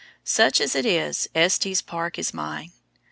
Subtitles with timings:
[0.23, 2.71] Such as it is, Estes Park is mine.